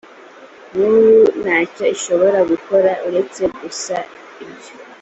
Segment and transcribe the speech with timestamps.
[0.69, 1.07] nkuru
[1.41, 3.95] ntacyo ishobora gukora uretse gusa
[4.43, 4.73] ibyo